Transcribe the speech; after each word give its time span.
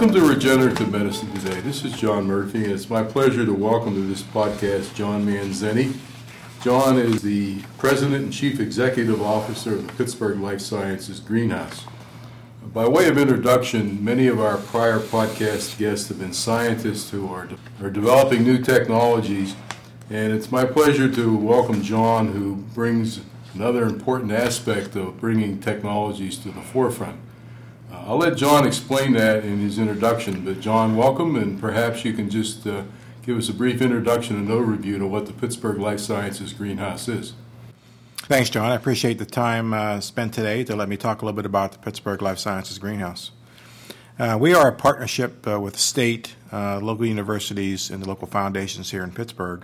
Welcome 0.00 0.18
to 0.18 0.26
Regenerative 0.26 0.90
Medicine 0.90 1.30
today. 1.34 1.60
This 1.60 1.84
is 1.84 1.92
John 1.92 2.24
Murphy, 2.24 2.64
and 2.64 2.72
it's 2.72 2.88
my 2.88 3.02
pleasure 3.02 3.44
to 3.44 3.52
welcome 3.52 3.94
to 3.96 4.00
this 4.00 4.22
podcast 4.22 4.94
John 4.94 5.26
Manzetti. 5.26 5.94
John 6.62 6.96
is 6.96 7.20
the 7.20 7.60
President 7.76 8.24
and 8.24 8.32
Chief 8.32 8.60
Executive 8.60 9.20
Officer 9.20 9.74
of 9.74 9.86
the 9.86 9.92
Pittsburgh 9.92 10.40
Life 10.40 10.62
Sciences 10.62 11.20
Greenhouse. 11.20 11.84
By 12.72 12.88
way 12.88 13.08
of 13.08 13.18
introduction, 13.18 14.02
many 14.02 14.26
of 14.26 14.40
our 14.40 14.56
prior 14.56 15.00
podcast 15.00 15.76
guests 15.76 16.08
have 16.08 16.18
been 16.18 16.32
scientists 16.32 17.10
who 17.10 17.30
are, 17.30 17.50
are 17.82 17.90
developing 17.90 18.42
new 18.42 18.56
technologies, 18.62 19.54
and 20.08 20.32
it's 20.32 20.50
my 20.50 20.64
pleasure 20.64 21.12
to 21.12 21.36
welcome 21.36 21.82
John, 21.82 22.28
who 22.28 22.56
brings 22.74 23.20
another 23.52 23.82
important 23.82 24.32
aspect 24.32 24.96
of 24.96 25.20
bringing 25.20 25.60
technologies 25.60 26.38
to 26.38 26.50
the 26.50 26.62
forefront. 26.62 27.20
I'll 28.10 28.18
let 28.18 28.36
John 28.36 28.66
explain 28.66 29.12
that 29.12 29.44
in 29.44 29.60
his 29.60 29.78
introduction, 29.78 30.44
but 30.44 30.58
John, 30.58 30.96
welcome, 30.96 31.36
and 31.36 31.60
perhaps 31.60 32.04
you 32.04 32.12
can 32.12 32.28
just 32.28 32.66
uh, 32.66 32.82
give 33.22 33.38
us 33.38 33.48
a 33.48 33.54
brief 33.54 33.80
introduction 33.80 34.34
and 34.34 34.48
overview 34.48 34.98
to 34.98 35.06
what 35.06 35.26
the 35.26 35.32
Pittsburgh 35.32 35.78
Life 35.78 36.00
Sciences 36.00 36.52
Greenhouse 36.52 37.06
is. 37.06 37.34
Thanks, 38.22 38.50
John. 38.50 38.72
I 38.72 38.74
appreciate 38.74 39.18
the 39.18 39.26
time 39.26 39.72
uh, 39.72 40.00
spent 40.00 40.34
today 40.34 40.64
to 40.64 40.74
let 40.74 40.88
me 40.88 40.96
talk 40.96 41.22
a 41.22 41.24
little 41.24 41.36
bit 41.36 41.46
about 41.46 41.70
the 41.70 41.78
Pittsburgh 41.78 42.20
Life 42.20 42.40
Sciences 42.40 42.80
Greenhouse. 42.80 43.30
Uh, 44.18 44.36
we 44.40 44.52
are 44.54 44.66
a 44.66 44.72
partnership 44.72 45.46
uh, 45.46 45.60
with 45.60 45.78
state, 45.78 46.34
uh, 46.52 46.80
local 46.80 47.06
universities, 47.06 47.90
and 47.90 48.02
the 48.02 48.08
local 48.08 48.26
foundations 48.26 48.90
here 48.90 49.04
in 49.04 49.12
Pittsburgh. 49.12 49.62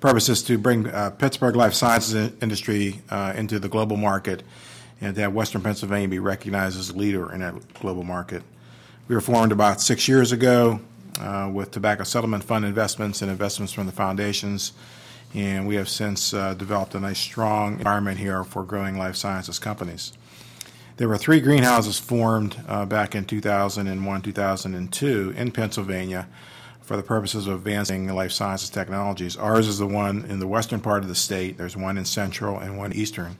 Purpose 0.00 0.30
is 0.30 0.42
to 0.44 0.56
bring 0.56 0.86
uh, 0.86 1.10
Pittsburgh 1.10 1.54
life 1.54 1.74
sciences 1.74 2.32
industry 2.40 3.02
uh, 3.10 3.34
into 3.36 3.58
the 3.58 3.68
global 3.68 3.98
market 3.98 4.42
and 5.04 5.14
to 5.14 5.20
have 5.20 5.34
Western 5.34 5.60
Pennsylvania 5.60 6.08
be 6.08 6.18
recognized 6.18 6.78
as 6.78 6.88
a 6.88 6.96
leader 6.96 7.30
in 7.30 7.40
that 7.40 7.74
global 7.74 8.04
market. 8.04 8.42
We 9.06 9.14
were 9.14 9.20
formed 9.20 9.52
about 9.52 9.82
six 9.82 10.08
years 10.08 10.32
ago 10.32 10.80
uh, 11.20 11.50
with 11.52 11.70
Tobacco 11.70 12.04
Settlement 12.04 12.42
Fund 12.42 12.64
investments 12.64 13.20
and 13.20 13.30
investments 13.30 13.72
from 13.72 13.84
the 13.84 13.92
foundations. 13.92 14.72
And 15.34 15.68
we 15.68 15.74
have 15.74 15.90
since 15.90 16.32
uh, 16.32 16.54
developed 16.54 16.94
a 16.94 17.00
nice, 17.00 17.18
strong 17.18 17.78
environment 17.78 18.18
here 18.18 18.44
for 18.44 18.62
growing 18.62 18.96
life 18.96 19.16
sciences 19.16 19.58
companies. 19.58 20.14
There 20.96 21.08
were 21.08 21.18
three 21.18 21.40
greenhouses 21.40 21.98
formed 21.98 22.56
uh, 22.66 22.86
back 22.86 23.14
in 23.14 23.26
2001 23.26 24.22
2002 24.22 25.34
in 25.36 25.50
Pennsylvania 25.50 26.28
for 26.80 26.96
the 26.96 27.02
purposes 27.02 27.46
of 27.46 27.54
advancing 27.56 28.06
life 28.08 28.32
sciences 28.32 28.70
technologies. 28.70 29.36
Ours 29.36 29.68
is 29.68 29.78
the 29.78 29.86
one 29.86 30.24
in 30.26 30.38
the 30.38 30.46
western 30.46 30.80
part 30.80 31.02
of 31.02 31.08
the 31.08 31.14
state, 31.14 31.58
there's 31.58 31.76
one 31.76 31.98
in 31.98 32.04
central 32.06 32.58
and 32.58 32.78
one 32.78 32.92
eastern. 32.94 33.36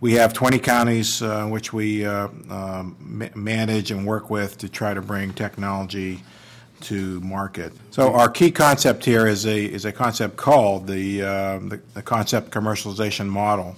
We 0.00 0.12
have 0.12 0.32
20 0.32 0.60
counties 0.60 1.22
uh, 1.22 1.46
which 1.46 1.72
we 1.72 2.06
uh, 2.06 2.28
um, 2.50 3.30
manage 3.34 3.90
and 3.90 4.06
work 4.06 4.30
with 4.30 4.56
to 4.58 4.68
try 4.68 4.94
to 4.94 5.02
bring 5.02 5.32
technology 5.32 6.22
to 6.82 7.20
market. 7.20 7.72
So 7.90 8.12
our 8.12 8.28
key 8.28 8.52
concept 8.52 9.04
here 9.04 9.26
is 9.26 9.44
a 9.44 9.64
is 9.64 9.84
a 9.84 9.90
concept 9.90 10.36
called 10.36 10.86
the, 10.86 11.22
uh, 11.22 11.58
the, 11.58 11.80
the 11.94 12.02
concept 12.02 12.52
commercialization 12.52 13.26
model, 13.26 13.74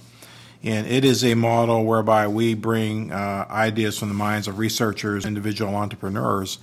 and 0.61 0.85
it 0.85 1.03
is 1.03 1.25
a 1.25 1.33
model 1.33 1.85
whereby 1.85 2.27
we 2.27 2.53
bring 2.53 3.11
uh, 3.11 3.47
ideas 3.49 3.97
from 3.97 4.09
the 4.09 4.13
minds 4.13 4.47
of 4.47 4.59
researchers, 4.59 5.25
individual 5.25 5.75
entrepreneurs, 5.75 6.59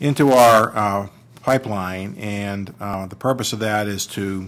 into 0.00 0.32
our 0.32 0.74
uh, 0.74 1.08
pipeline, 1.42 2.16
and 2.16 2.72
uh, 2.80 3.04
the 3.06 3.16
purpose 3.16 3.52
of 3.52 3.58
that 3.58 3.86
is 3.86 4.06
to 4.06 4.46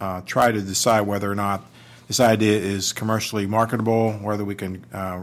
uh, 0.00 0.22
try 0.22 0.50
to 0.50 0.62
decide 0.62 1.02
whether 1.02 1.30
or 1.30 1.34
not 1.34 1.62
this 2.10 2.18
idea 2.18 2.58
is 2.58 2.92
commercially 2.92 3.46
marketable, 3.46 4.14
whether 4.14 4.44
we 4.44 4.56
can 4.56 4.84
uh, 4.92 5.22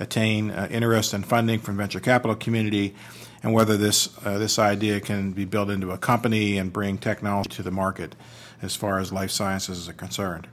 attain 0.00 0.50
interest 0.70 1.12
and 1.12 1.26
funding 1.26 1.58
from 1.58 1.76
venture 1.76 2.00
capital 2.00 2.34
community 2.34 2.94
and 3.42 3.52
whether 3.52 3.76
this 3.76 4.08
uh, 4.24 4.38
this 4.38 4.58
idea 4.58 5.00
can 5.00 5.32
be 5.32 5.44
built 5.44 5.68
into 5.68 5.90
a 5.90 5.98
company 5.98 6.56
and 6.56 6.72
bring 6.72 6.96
technology 6.96 7.50
to 7.50 7.62
the 7.62 7.70
market 7.70 8.16
as 8.62 8.74
far 8.74 8.98
as 9.00 9.12
life 9.12 9.30
sciences 9.30 9.86
are 9.86 9.92
concerned. 9.92 10.46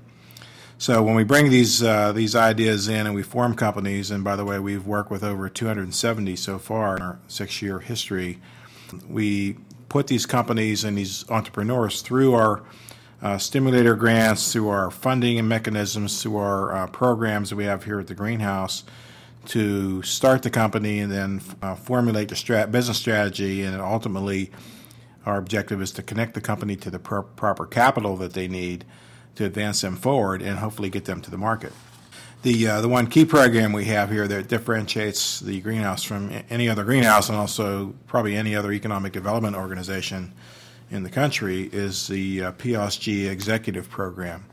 So 0.77 1.01
when 1.01 1.15
we 1.15 1.23
bring 1.23 1.49
these 1.49 1.81
uh, 1.81 2.11
these 2.11 2.35
ideas 2.35 2.89
in 2.89 3.05
and 3.07 3.15
we 3.15 3.23
form 3.23 3.55
companies, 3.55 4.11
and 4.11 4.25
by 4.25 4.35
the 4.35 4.43
way, 4.43 4.59
we've 4.59 4.85
worked 4.85 5.09
with 5.09 5.23
over 5.23 5.47
270 5.47 6.35
so 6.35 6.59
far 6.59 6.97
in 6.97 7.01
our 7.01 7.17
six-year 7.29 7.79
history. 7.79 8.41
We 9.07 9.55
put 9.87 10.07
these 10.07 10.25
companies 10.25 10.83
and 10.83 10.97
these 10.97 11.23
entrepreneurs 11.29 12.01
through 12.01 12.33
our 12.33 12.61
uh, 13.21 13.37
stimulator 13.37 13.95
grants, 13.95 14.51
through 14.51 14.69
our 14.69 14.89
funding 14.89 15.37
and 15.37 15.47
mechanisms, 15.47 16.21
through 16.21 16.37
our 16.37 16.73
uh, 16.73 16.87
programs 16.87 17.49
that 17.49 17.55
we 17.55 17.65
have 17.65 17.83
here 17.83 17.99
at 17.99 18.07
the 18.07 18.15
greenhouse 18.15 18.83
to 19.45 20.01
start 20.03 20.43
the 20.43 20.49
company 20.49 20.99
and 20.99 21.11
then 21.11 21.41
uh, 21.61 21.75
formulate 21.75 22.29
the 22.29 22.35
strat- 22.35 22.71
business 22.71 22.97
strategy, 22.97 23.63
and 23.63 23.79
ultimately, 23.81 24.51
our 25.25 25.37
objective 25.37 25.81
is 25.81 25.91
to 25.91 26.03
connect 26.03 26.33
the 26.33 26.41
company 26.41 26.75
to 26.75 26.89
the 26.89 26.99
pro- 26.99 27.23
proper 27.23 27.65
capital 27.65 28.17
that 28.17 28.33
they 28.33 28.47
need 28.47 28.85
to 29.35 29.45
advance 29.45 29.81
them 29.81 29.95
forward 29.95 30.41
and 30.41 30.59
hopefully 30.59 30.89
get 30.89 31.05
them 31.05 31.21
to 31.21 31.31
the 31.31 31.37
market. 31.37 31.73
The 32.43 32.67
uh, 32.67 32.81
the 32.81 32.89
one 32.89 33.05
key 33.05 33.25
program 33.25 33.71
we 33.71 33.85
have 33.85 34.09
here 34.09 34.27
that 34.27 34.47
differentiates 34.47 35.39
the 35.41 35.61
greenhouse 35.61 36.01
from 36.01 36.31
any 36.49 36.67
other 36.67 36.83
greenhouse 36.83 37.29
and 37.29 37.37
also 37.37 37.93
probably 38.07 38.35
any 38.35 38.55
other 38.55 38.71
economic 38.71 39.13
development 39.13 39.55
organization 39.55 40.33
in 40.91 41.03
the 41.03 41.09
country 41.09 41.69
is 41.71 42.07
the 42.07 42.43
uh, 42.43 42.51
PLSG 42.51 43.29
Executive 43.29 43.89
Program. 43.89 44.45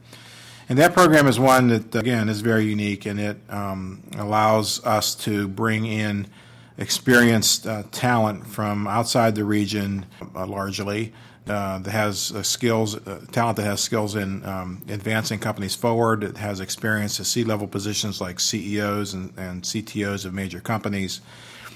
And 0.69 0.79
that 0.79 0.93
program 0.93 1.27
is 1.27 1.41
one 1.41 1.69
that, 1.69 1.95
again, 1.95 2.29
is 2.29 2.41
very 2.41 2.65
unique 2.65 3.07
and 3.07 3.19
it 3.19 3.39
um, 3.49 4.03
allows 4.17 4.85
us 4.85 5.15
to 5.17 5.49
bring 5.49 5.87
in 5.87 6.29
experienced 6.77 7.67
uh, 7.67 7.83
talent 7.91 8.47
from 8.47 8.87
outside 8.87 9.35
the 9.35 9.45
region 9.45 10.07
uh, 10.35 10.47
largely. 10.47 11.13
Uh, 11.47 11.79
that 11.79 11.91
has 11.91 12.31
uh, 12.33 12.43
skills, 12.43 12.95
uh, 12.95 13.25
talent 13.33 13.57
that 13.57 13.65
has 13.65 13.81
skills 13.81 14.15
in 14.15 14.45
um, 14.45 14.83
advancing 14.91 15.39
companies 15.39 15.75
forward, 15.75 16.21
that 16.21 16.37
has 16.37 16.61
experience 16.61 17.19
at 17.19 17.25
C-level 17.25 17.67
positions 17.67 18.21
like 18.21 18.39
CEOs 18.39 19.15
and, 19.15 19.33
and, 19.39 19.63
CTOs 19.63 20.27
of 20.27 20.35
major 20.35 20.61
companies, 20.61 21.23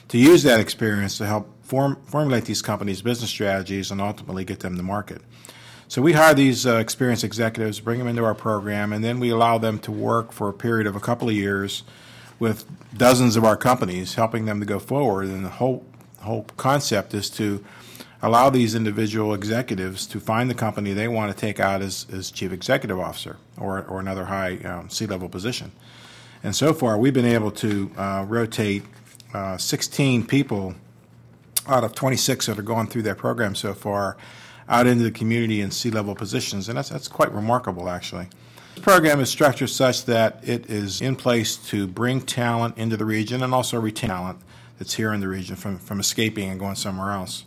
to 0.09 0.19
use 0.19 0.43
that 0.43 0.61
experience 0.61 1.19
to 1.19 1.27
help 1.27 1.49
form, 1.63 1.97
formulate 2.05 2.45
these 2.45 2.63
companies' 2.63 3.03
business 3.03 3.31
strategies 3.31 3.91
and 3.91 4.01
ultimately 4.01 4.45
get 4.45 4.61
them 4.61 4.77
to 4.77 4.83
market. 4.83 5.23
So 5.89 6.01
we 6.01 6.15
hire 6.15 6.35
these 6.35 6.67
uh, 6.67 6.77
experienced 6.77 7.25
executives, 7.25 7.81
bring 7.81 7.99
them 7.99 8.09
into 8.09 8.25
our 8.25 8.35
program, 8.35 8.93
and 8.93 9.05
then 9.05 9.21
we 9.21 9.31
allow 9.31 9.59
them 9.59 9.79
to 9.81 9.93
work 9.93 10.33
for 10.33 10.49
a 10.49 10.53
period 10.53 10.87
of 10.87 10.97
a 10.97 11.01
couple 11.01 11.29
of 11.29 11.35
years 11.35 11.83
with 12.39 12.65
dozens 12.97 13.37
of 13.37 13.45
our 13.45 13.57
companies, 13.57 14.15
helping 14.15 14.47
them 14.47 14.59
to 14.61 14.67
go 14.67 14.79
forward. 14.79 15.27
And 15.27 15.45
the 15.45 15.51
whole 15.51 15.85
whole 16.21 16.45
concept 16.57 17.15
is 17.15 17.29
to 17.31 17.65
allow 18.23 18.49
these 18.49 18.75
individual 18.75 19.35
executives 19.35 20.07
to 20.07 20.21
find 20.21 20.49
the 20.49 20.55
company 20.55 20.93
they 20.93 21.09
want 21.09 21.33
to 21.33 21.39
take 21.39 21.59
out 21.59 21.83
as, 21.83 22.07
as 22.13 22.31
chief 22.31 22.53
executive 22.53 22.99
officer 22.99 23.37
or, 23.59 23.85
or 23.85 23.99
another 23.99 24.27
high 24.27 24.57
um, 24.59 24.89
C-level 24.89 25.29
position. 25.29 25.73
And 26.45 26.55
so 26.55 26.73
far, 26.73 26.97
we've 26.97 27.13
been 27.13 27.25
able 27.25 27.51
to 27.53 27.91
uh, 27.97 28.25
rotate 28.29 28.85
uh, 29.35 29.57
16 29.57 30.27
people 30.27 30.75
out 31.67 31.85
of 31.85 31.95
26 31.95 32.47
that 32.47 32.59
are 32.59 32.63
going 32.63 32.87
through 32.87 33.03
that 33.03 33.19
program 33.19 33.55
so 33.55 33.73
far 33.73 34.17
out 34.69 34.87
into 34.87 35.05
the 35.05 35.11
community 35.11 35.61
in 35.61 35.71
C-level 35.71 36.15
positions, 36.15 36.69
and 36.69 36.79
that's, 36.79 36.89
that's 36.89 37.09
quite 37.09 37.33
remarkable, 37.33 37.89
actually. 37.89 38.29
The 38.75 38.81
program 38.81 39.21
is 39.21 39.29
structured 39.29 39.71
such 39.71 40.07
that 40.07 40.41
it 40.43 40.71
is 40.71 41.01
in 41.01 41.17
place 41.17 41.57
to 41.69 41.87
bring 41.87 42.23
talent 42.23 42.79
into 42.79 42.97
the 42.97 43.05
region 43.05 43.43
and 43.43 43.53
also 43.53 43.79
retain 43.79 44.09
talent 44.09 44.39
that's 44.79 44.95
here 44.95 45.13
in 45.13 45.21
the 45.21 45.29
region 45.29 45.57
from, 45.57 45.79
from 45.79 46.01
escaping 46.01 46.49
and 46.49 46.59
going 46.59 46.75
somewhere 46.75 47.13
else. 47.13 47.45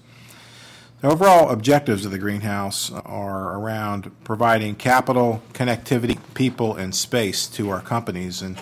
The 1.02 1.10
overall 1.10 1.50
objectives 1.50 2.06
of 2.06 2.12
the 2.12 2.20
greenhouse 2.20 2.92
are 2.92 3.60
around 3.60 4.12
providing 4.24 4.76
capital, 4.76 5.44
connectivity, 5.54 6.18
people, 6.34 6.76
and 6.76 6.96
space 6.96 7.48
to 7.48 7.70
our 7.70 7.82
companies. 7.82 8.42
And 8.42 8.58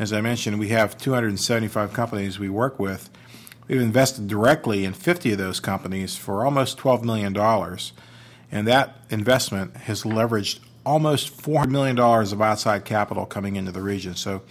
as 0.00 0.12
I 0.12 0.20
mentioned, 0.20 0.58
we 0.58 0.70
have 0.70 0.98
275 0.98 1.92
companies 1.92 2.40
we 2.40 2.48
work 2.48 2.80
with 2.80 3.10
We've 3.70 3.80
invested 3.80 4.26
directly 4.26 4.84
in 4.84 4.94
50 4.94 5.30
of 5.30 5.38
those 5.38 5.60
companies 5.60 6.16
for 6.16 6.44
almost 6.44 6.76
$12 6.78 7.04
million, 7.04 7.36
and 8.50 8.66
that 8.66 8.96
investment 9.10 9.76
has 9.76 10.02
leveraged 10.02 10.58
almost 10.84 11.40
$400 11.40 11.70
million 11.70 11.96
of 11.96 12.42
outside 12.42 12.84
capital 12.84 13.26
coming 13.26 13.54
into 13.54 13.70
the 13.70 13.80
region. 13.80 14.16
So, 14.16 14.42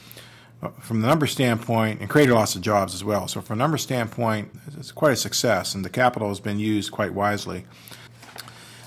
uh, 0.61 0.69
from 0.79 1.01
the 1.01 1.07
number 1.07 1.27
standpoint, 1.27 1.99
and 1.99 2.09
created 2.09 2.33
lots 2.33 2.55
of 2.55 2.61
jobs 2.61 2.93
as 2.95 3.03
well. 3.03 3.27
So, 3.27 3.41
from 3.41 3.59
a 3.59 3.61
number 3.61 3.77
standpoint, 3.77 4.51
it's 4.77 4.93
quite 4.93 5.11
a 5.11 5.17
success, 5.17 5.75
and 5.75 5.83
the 5.83 5.89
capital 5.89 6.29
has 6.29 6.39
been 6.39 6.57
used 6.57 6.93
quite 6.93 7.13
wisely. 7.13 7.65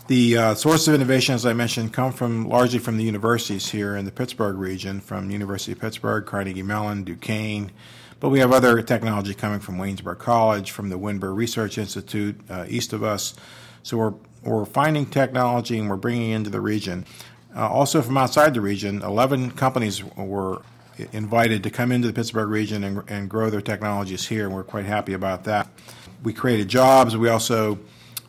The 0.08 0.36
uh, 0.36 0.54
sources 0.56 0.88
of 0.88 0.94
innovation, 0.94 1.36
as 1.36 1.46
I 1.46 1.52
mentioned, 1.52 1.92
come 1.92 2.12
from 2.12 2.48
largely 2.48 2.80
from 2.80 2.96
the 2.96 3.04
universities 3.04 3.70
here 3.70 3.96
in 3.96 4.04
the 4.04 4.10
Pittsburgh 4.10 4.56
region, 4.56 5.00
from 5.00 5.30
University 5.30 5.70
of 5.72 5.78
Pittsburgh, 5.78 6.26
Carnegie 6.26 6.64
Mellon, 6.64 7.04
Duquesne, 7.04 7.70
but 8.18 8.30
we 8.30 8.40
have 8.40 8.52
other 8.52 8.82
technology 8.82 9.32
coming 9.32 9.60
from 9.60 9.78
Waynesburg 9.78 10.18
College, 10.18 10.72
from 10.72 10.88
the 10.88 10.98
Windber 10.98 11.34
Research 11.34 11.78
Institute 11.78 12.36
uh, 12.50 12.66
east 12.68 12.92
of 12.92 13.04
us. 13.04 13.34
So 13.84 13.96
we're, 13.96 14.14
we're 14.42 14.64
finding 14.64 15.06
technology 15.06 15.78
and 15.78 15.88
we're 15.88 15.96
bringing 15.96 16.30
into 16.30 16.50
the 16.50 16.60
region. 16.60 17.06
Uh, 17.54 17.68
also 17.68 18.02
from 18.02 18.16
outside 18.16 18.54
the 18.54 18.60
region, 18.60 19.02
11 19.02 19.52
companies 19.52 20.02
were 20.16 20.62
invited 21.12 21.62
to 21.62 21.70
come 21.70 21.92
into 21.92 22.08
the 22.08 22.12
Pittsburgh 22.12 22.48
region 22.48 22.82
and, 22.82 23.08
and 23.08 23.30
grow 23.30 23.50
their 23.50 23.60
technologies 23.60 24.26
here, 24.26 24.46
and 24.46 24.54
we're 24.54 24.64
quite 24.64 24.84
happy 24.84 25.12
about 25.12 25.44
that. 25.44 25.68
we 26.24 26.32
created 26.32 26.66
jobs. 26.68 27.16
We 27.16 27.28
also 27.28 27.78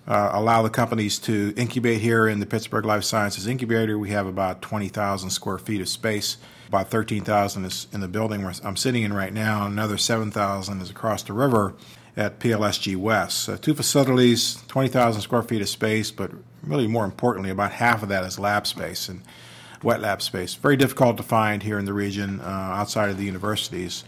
uh, 0.07 0.31
allow 0.33 0.61
the 0.61 0.69
companies 0.69 1.17
to 1.19 1.53
incubate 1.55 2.01
here 2.01 2.27
in 2.27 2.39
the 2.39 2.45
Pittsburgh 2.45 2.85
Life 2.85 3.03
Sciences 3.03 3.47
Incubator. 3.47 3.97
We 3.97 4.09
have 4.09 4.27
about 4.27 4.61
20,000 4.61 5.29
square 5.29 5.57
feet 5.57 5.81
of 5.81 5.87
space. 5.87 6.37
About 6.67 6.89
13,000 6.89 7.65
is 7.65 7.87
in 7.93 8.01
the 8.01 8.07
building 8.07 8.43
where 8.43 8.53
I'm 8.63 8.75
sitting 8.75 9.03
in 9.03 9.13
right 9.13 9.33
now. 9.33 9.65
Another 9.65 9.97
7,000 9.97 10.81
is 10.81 10.89
across 10.89 11.23
the 11.23 11.33
river 11.33 11.73
at 12.17 12.39
PLSG 12.39 12.97
West. 12.97 13.39
So 13.39 13.55
two 13.55 13.73
facilities, 13.73 14.61
20,000 14.67 15.21
square 15.21 15.43
feet 15.43 15.61
of 15.61 15.69
space, 15.69 16.11
but 16.11 16.31
really 16.61 16.87
more 16.87 17.05
importantly, 17.05 17.49
about 17.49 17.71
half 17.71 18.03
of 18.03 18.09
that 18.09 18.25
is 18.25 18.37
lab 18.37 18.67
space 18.67 19.07
and 19.07 19.21
wet 19.81 20.01
lab 20.01 20.21
space. 20.21 20.55
Very 20.55 20.77
difficult 20.77 21.17
to 21.17 21.23
find 21.23 21.63
here 21.63 21.79
in 21.79 21.85
the 21.85 21.93
region 21.93 22.41
uh, 22.41 22.43
outside 22.43 23.09
of 23.09 23.17
the 23.17 23.25
universities 23.25 24.03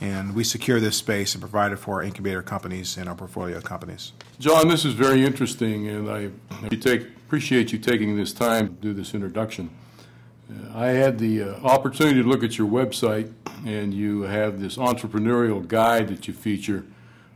and 0.00 0.34
we 0.34 0.44
secure 0.44 0.80
this 0.80 0.96
space 0.96 1.34
and 1.34 1.42
provide 1.42 1.72
it 1.72 1.76
for 1.76 1.96
our 1.96 2.02
incubator 2.02 2.42
companies 2.42 2.96
and 2.96 3.08
our 3.08 3.14
portfolio 3.14 3.60
companies. 3.60 4.12
John, 4.38 4.68
this 4.68 4.84
is 4.84 4.94
very 4.94 5.24
interesting, 5.24 5.88
and 5.88 6.10
I 6.10 6.30
appreciate 7.26 7.72
you 7.72 7.78
taking 7.78 8.16
this 8.16 8.32
time 8.32 8.68
to 8.68 8.74
do 8.74 8.92
this 8.94 9.14
introduction. 9.14 9.70
Uh, 10.50 10.78
I 10.78 10.86
had 10.88 11.18
the 11.18 11.42
uh, 11.42 11.54
opportunity 11.62 12.22
to 12.22 12.28
look 12.28 12.42
at 12.42 12.56
your 12.56 12.68
website, 12.68 13.32
and 13.66 13.92
you 13.92 14.22
have 14.22 14.60
this 14.60 14.76
entrepreneurial 14.76 15.66
guide 15.66 16.08
that 16.08 16.26
you 16.26 16.34
feature 16.34 16.86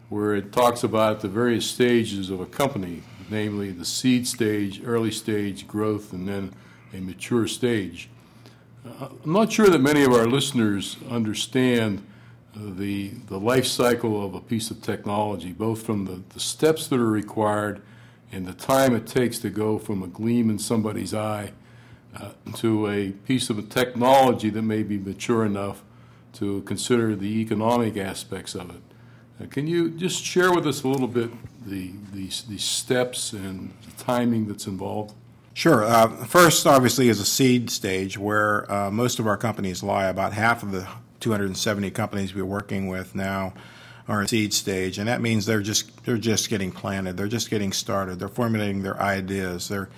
where 0.08 0.34
it 0.34 0.52
talks 0.52 0.82
about 0.82 1.20
the 1.20 1.28
various 1.28 1.66
stages 1.66 2.30
of 2.30 2.40
a 2.40 2.46
company, 2.46 3.02
namely 3.30 3.70
the 3.70 3.84
seed 3.84 4.26
stage, 4.26 4.80
early 4.84 5.10
stage, 5.10 5.66
growth, 5.66 6.12
and 6.12 6.26
then 6.28 6.52
a 6.94 7.00
mature 7.00 7.46
stage. 7.46 8.08
Uh, 8.86 9.08
I'm 9.24 9.32
not 9.32 9.52
sure 9.52 9.68
that 9.68 9.80
many 9.80 10.02
of 10.02 10.12
our 10.12 10.26
listeners 10.26 10.96
understand 11.10 12.04
the, 12.56 13.08
the 13.26 13.38
life 13.38 13.66
cycle 13.66 14.24
of 14.24 14.34
a 14.34 14.40
piece 14.40 14.70
of 14.70 14.80
technology, 14.82 15.52
both 15.52 15.82
from 15.82 16.04
the, 16.04 16.22
the 16.34 16.40
steps 16.40 16.86
that 16.88 16.98
are 16.98 17.10
required 17.10 17.82
and 18.32 18.46
the 18.46 18.52
time 18.52 18.94
it 18.94 19.06
takes 19.06 19.38
to 19.38 19.50
go 19.50 19.78
from 19.78 20.02
a 20.02 20.06
gleam 20.06 20.50
in 20.50 20.58
somebody's 20.58 21.14
eye 21.14 21.52
uh, 22.16 22.30
to 22.54 22.88
a 22.88 23.10
piece 23.10 23.50
of 23.50 23.58
a 23.58 23.62
technology 23.62 24.50
that 24.50 24.62
may 24.62 24.82
be 24.82 24.98
mature 24.98 25.44
enough 25.44 25.82
to 26.32 26.62
consider 26.62 27.14
the 27.14 27.40
economic 27.40 27.96
aspects 27.96 28.54
of 28.54 28.70
it. 28.70 28.82
Uh, 29.40 29.46
can 29.46 29.66
you 29.66 29.90
just 29.90 30.22
share 30.22 30.52
with 30.52 30.66
us 30.66 30.82
a 30.84 30.88
little 30.88 31.08
bit 31.08 31.30
the, 31.66 31.92
the, 32.12 32.28
the 32.48 32.58
steps 32.58 33.32
and 33.32 33.72
the 33.84 34.02
timing 34.02 34.46
that's 34.46 34.66
involved? 34.66 35.14
Sure. 35.54 35.84
Uh, 35.84 36.08
first, 36.08 36.66
obviously, 36.66 37.08
is 37.08 37.20
a 37.20 37.24
seed 37.24 37.70
stage 37.70 38.18
where 38.18 38.70
uh, 38.70 38.90
most 38.90 39.20
of 39.20 39.26
our 39.26 39.36
companies 39.36 39.82
lie. 39.84 40.06
About 40.06 40.32
half 40.32 40.64
of 40.64 40.72
the 40.72 40.88
270 41.24 41.90
companies 41.92 42.34
we're 42.34 42.44
working 42.44 42.86
with 42.86 43.14
now 43.14 43.54
are 44.06 44.20
in 44.20 44.28
seed 44.28 44.52
stage, 44.52 44.98
and 44.98 45.08
that 45.08 45.22
means 45.22 45.46
they're 45.46 45.62
just 45.62 46.04
they're 46.04 46.18
just 46.18 46.50
getting 46.50 46.70
planted. 46.70 47.16
They're 47.16 47.28
just 47.28 47.48
getting 47.48 47.72
started. 47.72 48.18
They're 48.18 48.28
formulating 48.28 48.82
their 48.82 49.00
ideas. 49.00 49.66
They're 49.68 49.88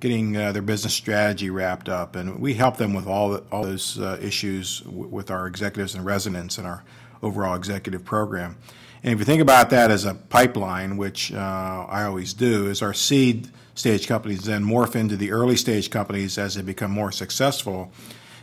getting 0.00 0.36
uh, 0.36 0.52
their 0.52 0.60
business 0.60 0.92
strategy 0.92 1.48
wrapped 1.48 1.88
up, 1.88 2.16
and 2.16 2.38
we 2.38 2.52
help 2.52 2.76
them 2.76 2.92
with 2.92 3.06
all 3.06 3.36
all 3.50 3.62
those 3.62 3.98
uh, 3.98 4.18
issues 4.20 4.80
w- 4.80 5.06
with 5.06 5.30
our 5.30 5.46
executives 5.46 5.94
and 5.94 6.04
residents 6.04 6.58
and 6.58 6.66
our 6.66 6.84
overall 7.22 7.54
executive 7.54 8.04
program. 8.04 8.58
And 9.02 9.14
if 9.14 9.18
you 9.18 9.24
think 9.24 9.40
about 9.40 9.70
that 9.70 9.90
as 9.90 10.04
a 10.04 10.12
pipeline, 10.12 10.98
which 10.98 11.32
uh, 11.32 11.86
I 11.88 12.04
always 12.04 12.34
do, 12.34 12.68
is 12.68 12.82
our 12.82 12.92
seed 12.92 13.48
stage 13.74 14.06
companies 14.06 14.44
then 14.44 14.62
morph 14.62 14.94
into 14.94 15.16
the 15.16 15.32
early 15.32 15.56
stage 15.56 15.88
companies 15.88 16.36
as 16.36 16.56
they 16.56 16.62
become 16.62 16.90
more 16.90 17.10
successful 17.10 17.90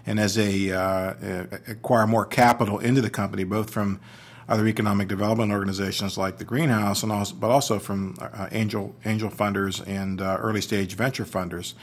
and 0.09 0.19
as 0.19 0.33
they 0.33 0.71
uh, 0.71 1.13
acquire 1.67 2.07
more 2.07 2.25
capital 2.25 2.79
into 2.79 2.99
the 2.99 3.11
company, 3.11 3.43
both 3.43 3.69
from 3.69 3.99
other 4.47 4.65
economic 4.65 5.07
development 5.07 5.51
organizations 5.51 6.17
like 6.17 6.39
the 6.39 6.43
Greenhouse, 6.43 7.03
and 7.03 7.11
also, 7.11 7.35
but 7.35 7.51
also 7.51 7.77
from 7.77 8.15
uh, 8.19 8.47
angel 8.51 8.95
angel 9.05 9.29
funders 9.29 9.87
and 9.87 10.19
uh, 10.19 10.37
early 10.41 10.61
stage 10.61 10.95
venture 10.95 11.25
funders. 11.25 11.75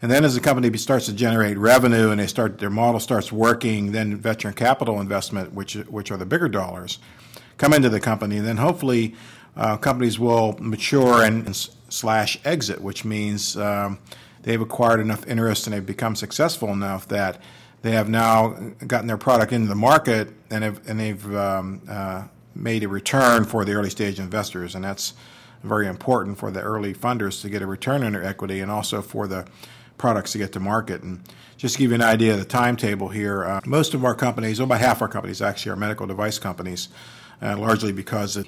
And 0.00 0.10
then 0.10 0.24
as 0.24 0.34
the 0.34 0.40
company 0.40 0.74
starts 0.78 1.04
to 1.06 1.12
generate 1.12 1.58
revenue 1.58 2.10
and 2.10 2.18
they 2.18 2.26
start 2.26 2.58
their 2.58 2.70
model 2.70 2.98
starts 2.98 3.30
working, 3.30 3.92
then 3.92 4.16
venture 4.16 4.52
capital 4.52 4.98
investment, 4.98 5.52
which 5.52 5.74
which 5.74 6.10
are 6.10 6.16
the 6.16 6.24
bigger 6.24 6.48
dollars, 6.48 6.98
come 7.58 7.74
into 7.74 7.90
the 7.90 8.00
company, 8.00 8.38
and 8.38 8.46
then 8.46 8.56
hopefully 8.56 9.14
uh, 9.54 9.76
companies 9.76 10.18
will 10.18 10.56
mature 10.60 11.22
and, 11.22 11.44
and, 11.44 11.68
slash 11.90 12.38
exit, 12.42 12.80
which 12.80 13.04
means 13.04 13.54
um, 13.58 13.98
they've 14.44 14.62
acquired 14.62 15.00
enough 15.00 15.26
interest 15.26 15.66
and 15.66 15.74
they've 15.74 15.84
become 15.84 16.16
successful 16.16 16.70
enough 16.70 17.06
that 17.08 17.38
they 17.82 17.92
have 17.92 18.08
now 18.08 18.48
gotten 18.86 19.06
their 19.06 19.18
product 19.18 19.52
into 19.52 19.68
the 19.68 19.74
market 19.74 20.28
and 20.50 20.64
have 20.64 20.88
and 20.88 20.98
they've 20.98 21.36
um, 21.36 21.80
uh, 21.88 22.24
made 22.54 22.82
a 22.82 22.88
return 22.88 23.44
for 23.44 23.64
the 23.64 23.72
early 23.72 23.90
stage 23.90 24.18
investors, 24.18 24.74
and 24.74 24.84
that's 24.84 25.14
very 25.62 25.86
important 25.86 26.38
for 26.38 26.50
the 26.50 26.60
early 26.60 26.94
funders 26.94 27.40
to 27.42 27.48
get 27.50 27.62
a 27.62 27.66
return 27.66 28.02
on 28.02 28.12
their 28.12 28.24
equity, 28.24 28.60
and 28.60 28.70
also 28.70 29.02
for 29.02 29.26
the 29.26 29.46
products 29.98 30.32
to 30.32 30.38
get 30.38 30.52
to 30.52 30.60
market. 30.60 31.02
And 31.02 31.20
just 31.56 31.76
to 31.76 31.78
give 31.80 31.90
you 31.90 31.96
an 31.96 32.02
idea 32.02 32.34
of 32.34 32.38
the 32.38 32.44
timetable 32.44 33.08
here, 33.08 33.44
uh, 33.44 33.60
most 33.64 33.94
of 33.94 34.04
our 34.04 34.14
companies, 34.14 34.60
about 34.60 34.80
half 34.80 35.00
our 35.00 35.08
companies 35.08 35.40
actually, 35.40 35.72
are 35.72 35.76
medical 35.76 36.06
device 36.06 36.38
companies, 36.38 36.88
uh, 37.42 37.56
largely 37.56 37.92
because 37.92 38.38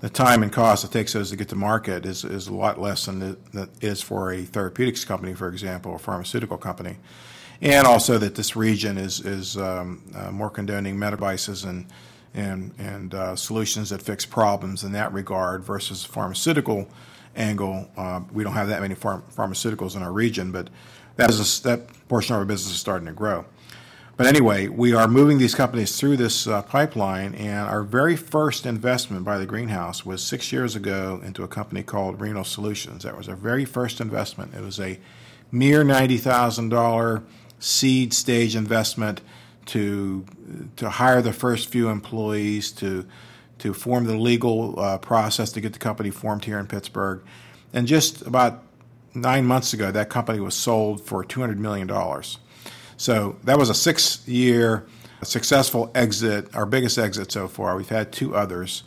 the 0.00 0.10
time 0.10 0.42
and 0.42 0.52
cost 0.52 0.84
it 0.84 0.90
takes 0.90 1.12
those 1.12 1.30
to 1.30 1.36
get 1.36 1.48
to 1.48 1.56
market 1.56 2.04
is, 2.04 2.24
is 2.24 2.48
a 2.48 2.54
lot 2.54 2.80
less 2.80 3.06
than 3.06 3.38
it 3.54 3.68
is 3.80 4.02
for 4.02 4.32
a 4.32 4.42
therapeutics 4.42 5.04
company, 5.04 5.32
for 5.32 5.48
example, 5.48 5.92
or 5.92 5.98
pharmaceutical 5.98 6.58
company. 6.58 6.96
And 7.62 7.86
also 7.86 8.18
that 8.18 8.34
this 8.34 8.56
region 8.56 8.98
is, 8.98 9.20
is 9.20 9.56
um, 9.56 10.02
uh, 10.16 10.32
more 10.32 10.50
condoning 10.50 10.98
devices 10.98 11.62
and, 11.62 11.86
and, 12.34 12.74
and 12.76 13.14
uh, 13.14 13.36
solutions 13.36 13.90
that 13.90 14.02
fix 14.02 14.26
problems 14.26 14.82
in 14.82 14.90
that 14.92 15.12
regard 15.12 15.62
versus 15.62 16.04
pharmaceutical 16.04 16.88
angle. 17.36 17.88
Uh, 17.96 18.20
we 18.32 18.42
don't 18.42 18.54
have 18.54 18.66
that 18.66 18.80
many 18.80 18.96
pharm- 18.96 19.22
pharmaceuticals 19.32 19.94
in 19.94 20.02
our 20.02 20.10
region, 20.10 20.50
but 20.50 20.70
that, 21.14 21.30
is 21.30 21.60
a, 21.60 21.62
that 21.62 22.08
portion 22.08 22.34
of 22.34 22.40
our 22.40 22.44
business 22.44 22.74
is 22.74 22.80
starting 22.80 23.06
to 23.06 23.12
grow. 23.12 23.44
But 24.16 24.26
anyway, 24.26 24.66
we 24.66 24.92
are 24.92 25.06
moving 25.06 25.38
these 25.38 25.54
companies 25.54 25.98
through 25.98 26.16
this 26.16 26.48
uh, 26.48 26.62
pipeline, 26.62 27.32
and 27.36 27.68
our 27.68 27.84
very 27.84 28.16
first 28.16 28.66
investment 28.66 29.24
by 29.24 29.38
the 29.38 29.46
greenhouse 29.46 30.04
was 30.04 30.20
six 30.20 30.50
years 30.50 30.74
ago 30.74 31.20
into 31.24 31.44
a 31.44 31.48
company 31.48 31.84
called 31.84 32.20
Renal 32.20 32.44
Solutions. 32.44 33.04
That 33.04 33.16
was 33.16 33.28
our 33.28 33.36
very 33.36 33.64
first 33.64 34.00
investment. 34.00 34.52
It 34.52 34.62
was 34.62 34.80
a 34.80 34.98
mere 35.52 35.84
$90,000 35.84 37.22
seed 37.62 38.12
stage 38.12 38.56
investment 38.56 39.20
to 39.66 40.24
to 40.76 40.90
hire 40.90 41.22
the 41.22 41.32
first 41.32 41.68
few 41.68 41.88
employees, 41.88 42.72
to 42.72 43.06
to 43.58 43.72
form 43.72 44.04
the 44.04 44.16
legal 44.16 44.78
uh, 44.78 44.98
process 44.98 45.52
to 45.52 45.60
get 45.60 45.72
the 45.72 45.78
company 45.78 46.10
formed 46.10 46.44
here 46.44 46.58
in 46.58 46.66
Pittsburgh. 46.66 47.22
And 47.72 47.86
just 47.86 48.22
about 48.22 48.64
nine 49.14 49.46
months 49.46 49.72
ago, 49.72 49.92
that 49.92 50.08
company 50.08 50.40
was 50.40 50.54
sold 50.54 51.00
for 51.00 51.24
$200 51.24 51.58
million. 51.58 51.88
So 52.96 53.36
that 53.44 53.58
was 53.58 53.70
a 53.70 53.74
six 53.74 54.26
year 54.26 54.86
successful 55.22 55.92
exit, 55.94 56.52
our 56.56 56.66
biggest 56.66 56.98
exit 56.98 57.30
so 57.30 57.46
far. 57.46 57.76
We've 57.76 57.88
had 57.88 58.12
two 58.12 58.34
others. 58.34 58.82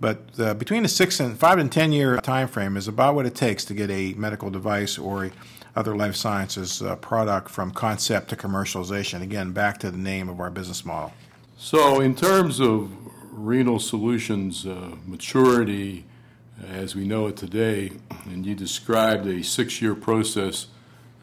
But 0.00 0.22
uh, 0.38 0.54
between 0.54 0.84
a 0.84 0.88
six 0.88 1.20
and 1.20 1.38
five 1.38 1.58
and 1.58 1.70
10 1.70 1.92
year 1.92 2.18
time 2.18 2.48
frame 2.48 2.76
is 2.76 2.88
about 2.88 3.14
what 3.14 3.26
it 3.26 3.34
takes 3.34 3.64
to 3.66 3.74
get 3.74 3.90
a 3.90 4.14
medical 4.14 4.50
device 4.50 4.98
or 4.98 5.26
a 5.26 5.30
other 5.74 5.96
life 5.96 6.14
sciences 6.14 6.82
uh, 6.82 6.96
product 6.96 7.50
from 7.50 7.70
concept 7.70 8.28
to 8.30 8.36
commercialization. 8.36 9.22
Again, 9.22 9.52
back 9.52 9.78
to 9.78 9.90
the 9.90 9.98
name 9.98 10.28
of 10.28 10.40
our 10.40 10.50
business 10.50 10.84
model. 10.84 11.12
So, 11.56 12.00
in 12.00 12.14
terms 12.14 12.60
of 12.60 12.90
renal 13.30 13.78
solutions 13.78 14.66
uh, 14.66 14.96
maturity, 15.06 16.04
as 16.68 16.94
we 16.94 17.06
know 17.06 17.26
it 17.26 17.36
today, 17.36 17.92
and 18.24 18.44
you 18.44 18.54
described 18.54 19.26
a 19.26 19.42
six 19.42 19.80
year 19.80 19.94
process 19.94 20.66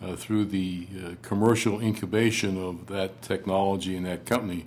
uh, 0.01 0.15
through 0.15 0.45
the 0.45 0.87
uh, 0.95 1.09
commercial 1.21 1.79
incubation 1.79 2.61
of 2.61 2.87
that 2.87 3.21
technology 3.21 3.95
and 3.95 4.05
that 4.05 4.25
company. 4.25 4.65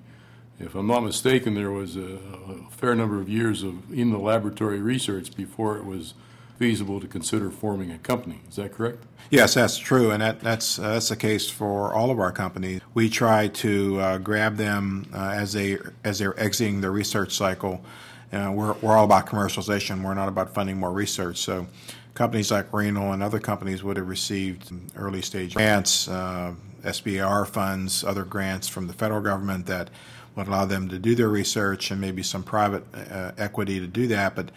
If 0.61 0.75
I'm 0.75 0.87
not 0.87 1.01
mistaken, 1.01 1.55
there 1.55 1.71
was 1.71 1.97
a, 1.97 2.19
a, 2.49 2.71
fair 2.71 2.95
number 2.95 3.19
of 3.19 3.29
years 3.29 3.63
of 3.63 3.93
in 3.93 4.11
the 4.11 4.19
laboratory 4.19 4.81
research 4.81 5.35
before 5.35 5.77
it 5.77 5.85
was 5.85 6.15
feasible 6.63 7.01
to 7.01 7.09
consider 7.09 7.51
forming 7.51 7.91
a 7.91 7.99
company. 7.99 8.39
Is 8.49 8.55
that 8.55 8.71
correct? 8.71 9.03
Yes, 9.31 9.55
that's 9.55 9.77
true, 9.79 10.13
and 10.13 10.23
that, 10.23 10.39
that's 10.39 10.79
uh, 10.79 10.93
that's 10.93 11.09
the 11.09 11.17
case 11.17 11.51
for 11.51 11.93
all 11.93 12.13
of 12.13 12.21
our 12.21 12.31
companies. 12.31 12.81
We 12.95 13.11
try 13.11 13.49
to 13.49 13.99
uh, 13.99 14.19
grab 14.19 14.57
them 14.57 15.09
uh, 15.13 15.31
as 15.35 15.55
they 15.55 15.79
as 16.05 16.21
they're 16.21 16.39
exiting 16.39 16.81
their 16.81 16.93
research 16.93 17.35
cycle. 17.35 17.85
Uh, 18.33 18.53
we're 18.55 18.75
we're 18.75 18.97
all 18.97 19.07
about 19.07 19.27
commercialization. 19.27 20.05
We're 20.05 20.15
not 20.15 20.29
about 20.29 20.55
funding 20.55 20.77
more 20.77 20.93
research. 20.93 21.39
So 21.39 21.67
companies 22.15 22.53
like 22.53 22.73
Renal 22.73 23.11
and 23.11 23.25
other 23.25 23.41
companies 23.41 23.83
would 23.83 23.97
have 23.97 24.09
received 24.09 24.71
early 24.95 25.21
stage 25.21 25.55
grants, 25.55 26.07
uh, 26.07 26.55
SBIR 26.85 27.49
funds, 27.49 28.05
other 28.05 28.25
grants 28.25 28.69
from 28.69 28.87
the 28.87 28.93
federal 28.93 29.21
government 29.21 29.67
that 29.67 29.91
would 30.37 30.47
allow 30.47 30.65
them 30.65 30.89
to 30.91 30.99
do 31.01 31.17
their 31.17 31.29
research 31.29 31.91
and 31.91 32.01
maybe 32.01 32.23
some 32.23 32.45
private 32.45 32.85
uh, 32.95 33.33
equity 33.37 33.81
to 33.81 33.89
do 33.89 34.07
that. 34.07 34.37
But 34.37 34.53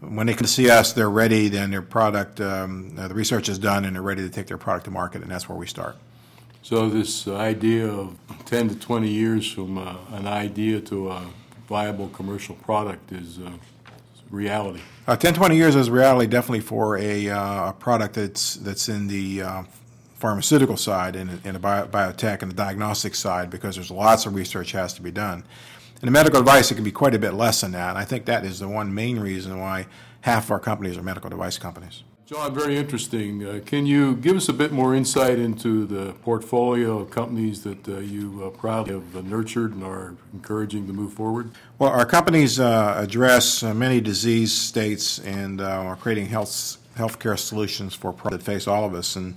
when 0.00 0.26
they 0.26 0.34
can 0.34 0.46
see 0.46 0.70
us, 0.70 0.92
they're 0.92 1.10
ready. 1.10 1.48
Then 1.48 1.70
their 1.70 1.82
product, 1.82 2.40
um, 2.40 2.94
uh, 2.98 3.08
the 3.08 3.14
research 3.14 3.48
is 3.48 3.58
done, 3.58 3.84
and 3.84 3.94
they're 3.94 4.02
ready 4.02 4.22
to 4.22 4.30
take 4.30 4.46
their 4.46 4.58
product 4.58 4.86
to 4.86 4.90
market, 4.90 5.22
and 5.22 5.30
that's 5.30 5.48
where 5.48 5.58
we 5.58 5.66
start. 5.66 5.96
So 6.62 6.88
this 6.88 7.26
idea 7.26 7.88
of 7.88 8.16
10 8.44 8.68
to 8.68 8.74
20 8.76 9.08
years 9.08 9.50
from 9.50 9.78
uh, 9.78 9.96
an 10.10 10.26
idea 10.26 10.80
to 10.82 11.10
a 11.10 11.26
viable 11.68 12.08
commercial 12.08 12.54
product 12.56 13.12
is 13.12 13.38
uh, 13.38 13.50
reality? 14.30 14.80
Uh, 15.06 15.16
10, 15.16 15.34
20 15.34 15.56
years 15.56 15.74
is 15.74 15.90
reality 15.90 16.26
definitely 16.26 16.60
for 16.60 16.98
a, 16.98 17.28
uh, 17.28 17.70
a 17.70 17.72
product 17.72 18.14
that's 18.14 18.56
that's 18.56 18.88
in 18.88 19.08
the 19.08 19.42
uh, 19.42 19.62
pharmaceutical 20.16 20.76
side 20.76 21.16
and 21.16 21.44
in 21.44 21.54
the 21.54 21.58
bio, 21.58 21.86
biotech 21.86 22.42
and 22.42 22.50
the 22.50 22.56
diagnostic 22.56 23.14
side 23.14 23.50
because 23.50 23.74
there's 23.76 23.90
lots 23.90 24.26
of 24.26 24.34
research 24.34 24.72
has 24.72 24.92
to 24.94 25.02
be 25.02 25.10
done. 25.10 25.44
In 26.02 26.06
the 26.06 26.12
medical 26.12 26.40
device, 26.40 26.70
it 26.70 26.76
can 26.76 26.84
be 26.84 26.92
quite 26.92 27.14
a 27.14 27.18
bit 27.18 27.34
less 27.34 27.60
than 27.60 27.72
that. 27.72 27.90
And 27.90 27.98
I 27.98 28.04
think 28.04 28.24
that 28.24 28.46
is 28.46 28.60
the 28.60 28.68
one 28.68 28.94
main 28.94 29.20
reason 29.20 29.58
why 29.60 29.86
half 30.22 30.44
of 30.44 30.52
our 30.52 30.58
companies 30.58 30.96
are 30.96 31.02
medical 31.02 31.28
device 31.28 31.58
companies. 31.58 32.04
John, 32.24 32.54
very 32.54 32.78
interesting. 32.78 33.44
Uh, 33.46 33.60
can 33.66 33.84
you 33.84 34.14
give 34.16 34.36
us 34.36 34.48
a 34.48 34.52
bit 34.54 34.72
more 34.72 34.94
insight 34.94 35.38
into 35.38 35.84
the 35.84 36.12
portfolio 36.22 37.00
of 37.00 37.10
companies 37.10 37.64
that 37.64 37.86
uh, 37.86 37.98
you 37.98 38.44
uh, 38.44 38.50
proudly 38.50 38.94
have 38.94 39.16
uh, 39.16 39.20
nurtured 39.22 39.74
and 39.74 39.84
are 39.84 40.14
encouraging 40.32 40.86
to 40.86 40.92
move 40.94 41.12
forward? 41.12 41.50
Well, 41.78 41.90
our 41.90 42.06
companies 42.06 42.58
uh, 42.58 42.94
address 42.96 43.62
uh, 43.62 43.74
many 43.74 44.00
disease 44.00 44.52
states 44.52 45.18
and 45.18 45.60
are 45.60 45.96
creating 45.96 46.28
health 46.28 46.78
healthcare 46.96 47.38
solutions 47.38 47.94
for 47.94 48.12
problems 48.12 48.44
that 48.44 48.50
face 48.50 48.66
all 48.66 48.84
of 48.84 48.94
us. 48.94 49.16
And, 49.16 49.36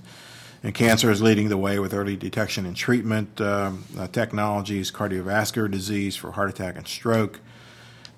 and 0.64 0.74
cancer 0.74 1.12
is 1.12 1.22
leading 1.22 1.48
the 1.48 1.56
way 1.56 1.78
with 1.78 1.94
early 1.94 2.16
detection 2.16 2.66
and 2.66 2.74
treatment 2.74 3.40
um, 3.40 3.84
technologies, 4.10 4.90
cardiovascular 4.90 5.70
disease 5.70 6.16
for 6.16 6.32
heart 6.32 6.50
attack 6.50 6.76
and 6.76 6.88
stroke 6.88 7.38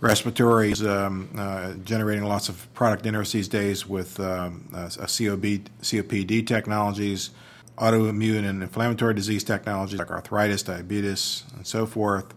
respiratory 0.00 0.72
is 0.72 0.84
um, 0.84 1.30
uh, 1.36 1.72
generating 1.84 2.24
lots 2.24 2.48
of 2.48 2.72
product 2.74 3.06
interest 3.06 3.32
these 3.32 3.48
days 3.48 3.86
with 3.86 4.18
um, 4.20 4.68
uh, 4.74 4.88
COB, 4.88 5.44
COPD 5.82 6.46
technologies, 6.46 7.30
autoimmune 7.78 8.48
and 8.48 8.62
inflammatory 8.62 9.14
disease 9.14 9.44
technologies 9.44 9.98
like 9.98 10.10
arthritis, 10.10 10.62
diabetes, 10.62 11.44
and 11.54 11.66
so 11.66 11.86
forth, 11.86 12.34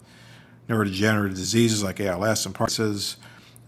neurodegenerative 0.68 1.34
diseases 1.34 1.82
like 1.82 2.00
ALS 2.00 2.46
and 2.46 2.54
Parkinson's. 2.54 3.16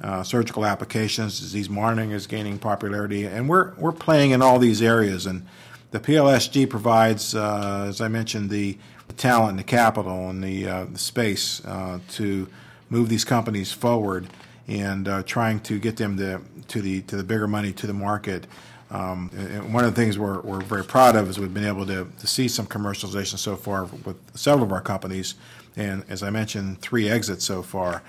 Uh, 0.01 0.21
surgical 0.21 0.67
applications, 0.67 1.39
disease 1.39 1.71
monitoring 1.71 2.11
is 2.11 2.27
gaining 2.27 2.59
popularity, 2.59 3.25
and 3.25 3.49
we're 3.49 3.73
we're 3.75 3.93
playing 3.93 4.33
in 4.33 4.43
all 4.43 4.59
these 4.59 4.83
areas. 4.83 5.27
And 5.27 5.47
the 5.93 6.01
PLSG 6.01 6.69
provides, 6.69 7.35
uh, 7.35 7.87
as 7.89 8.01
I 8.01 8.09
mentioned, 8.09 8.51
the, 8.51 8.77
the, 9.07 9.13
talent 9.13 9.51
and 9.51 9.59
the 9.59 9.65
capital 9.65 10.31
and 10.31 10.43
the, 10.43 10.67
uh, 10.67 10.85
the 10.87 10.99
space 10.99 11.65
uh, 11.67 12.01
to 12.13 12.49
move 12.89 13.11
these 13.11 13.25
companies 13.25 13.73
forward 13.73 14.27
and 14.67 15.07
uh, 15.07 15.23
trying 15.23 15.61
to 15.61 15.79
get 15.79 15.97
them 15.97 16.17
to, 16.17 16.41
to 16.69 16.81
the 16.81 17.03
to 17.03 17.17
the 17.17 17.23
bigger 17.23 17.47
money 17.47 17.73
to 17.73 17.87
the 17.87 17.93
market. 17.93 18.47
Um, 18.91 19.29
one 19.73 19.85
of 19.85 19.95
the 19.95 20.01
things 20.01 20.19
we're, 20.19 20.41
we're 20.41 20.61
very 20.61 20.85
proud 20.85 21.17
of 21.17 21.29
is 21.29 21.39
we've 21.39 21.53
been 21.53 21.65
able 21.65 21.87
to, 21.87 22.07
to 22.19 22.27
see 22.27 22.47
some 22.49 22.67
commercialization 22.67 23.39
so 23.39 23.57
far 23.57 23.85
with 23.85 24.17
several 24.35 24.65
of 24.65 24.73
our 24.73 24.83
companies, 24.83 25.35
and 25.77 26.05
as 26.11 26.23
I 26.23 26.29
mentioned, 26.29 26.81
three 26.81 27.09
exits 27.09 27.45
so 27.45 27.63
far. 27.63 28.03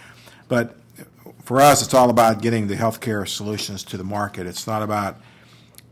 But 0.50 0.76
for 1.44 1.62
us, 1.62 1.82
it's 1.82 1.94
all 1.94 2.10
about 2.10 2.42
getting 2.42 2.68
the 2.68 2.76
healthcare 2.76 3.28
solutions 3.28 3.84
to 3.86 3.98
the 3.98 4.04
market. 4.04 4.46
It's 4.46 4.68
not 4.68 4.84
about 4.84 5.18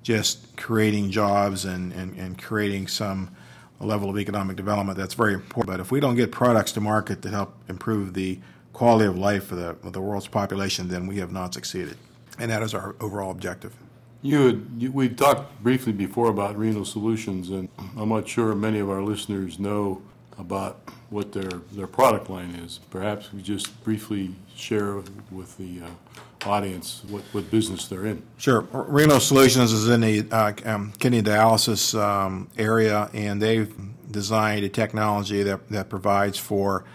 just 0.04 0.56
creating 0.58 1.12
jobs 1.12 1.66
and, 1.66 1.94
and, 1.94 2.18
and 2.18 2.42
creating 2.42 2.88
some 2.88 3.36
level 3.80 4.10
of 4.10 4.18
economic 4.18 4.56
development. 4.58 4.98
That's 4.98 5.14
very 5.14 5.34
important. 5.34 5.68
But 5.68 5.80
if 5.80 5.92
we 5.92 6.00
don't 6.00 6.16
get 6.16 6.32
products 6.32 6.72
to 6.74 6.82
market 6.82 7.22
that 7.22 7.32
help 7.32 7.56
improve 7.68 8.14
the 8.14 8.40
quality 8.74 9.06
of 9.06 9.18
life 9.18 9.46
for 9.46 9.56
the, 9.56 9.76
the 9.84 10.02
world's 10.02 10.28
population, 10.28 10.88
then 10.88 11.08
we 11.08 11.18
have 11.18 11.32
not 11.32 11.54
succeeded. 11.54 11.98
And 12.40 12.50
that 12.52 12.62
is 12.64 12.74
our 12.74 12.96
overall 13.00 13.32
objective. 13.32 13.76
You, 14.24 14.46
had, 14.46 14.68
you 14.78 14.92
we 14.92 15.10
talked 15.10 15.62
briefly 15.64 15.94
before 15.94 16.30
about 16.30 16.58
renal 16.58 16.86
solutions, 16.86 17.50
and 17.50 17.70
I'm 17.98 18.10
not 18.10 18.28
sure 18.28 18.54
many 18.54 18.80
of 18.80 18.90
our 18.90 19.02
listeners 19.02 19.60
know 19.60 20.02
about 20.38 20.82
what 21.10 21.32
their, 21.32 21.50
their 21.74 21.88
product 21.88 22.30
line 22.30 22.56
is. 22.56 22.80
Perhaps 22.90 23.34
we 23.34 23.42
just 23.42 23.84
briefly 23.84 24.34
share 24.56 24.96
with 25.30 25.58
the 25.58 25.82
uh, 25.82 26.50
audience 26.50 27.02
what, 27.10 27.22
what 27.32 27.50
business 27.52 27.88
they're 27.88 28.06
in. 28.06 28.24
Sure. 28.38 28.62
Renal 28.72 29.20
Solutions 29.20 29.74
is 29.74 29.90
in 29.90 30.02
the 30.02 30.28
uh, 30.32 30.54
um, 30.66 30.94
kidney 31.00 31.22
dialysis 31.22 32.00
um, 32.00 32.50
area, 32.58 33.10
and 33.14 33.42
they've 33.42 33.74
designed 34.10 34.64
a 34.66 34.70
technology 34.70 35.44
that, 35.44 35.68
that 35.70 35.90
provides 35.90 36.38
for 36.38 36.86